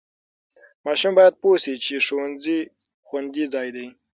ماشوم 0.85 1.13
باید 1.19 1.39
پوه 1.41 1.57
شي 1.63 1.73
چې 1.85 1.95
ښوونځي 2.05 2.59
خوندي 3.07 3.45
ځای 3.53 3.67
دی. 3.75 3.87